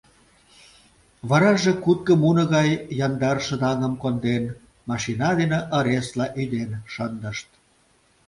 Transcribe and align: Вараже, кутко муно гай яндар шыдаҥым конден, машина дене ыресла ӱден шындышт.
Вараже, 1.29 1.71
кутко 1.83 2.11
муно 2.21 2.43
гай 2.55 2.69
яндар 3.05 3.37
шыдаҥым 3.47 3.93
конден, 4.01 4.43
машина 4.89 5.29
дене 5.39 5.59
ыресла 5.77 6.27
ӱден 6.41 6.71
шындышт. 6.93 7.49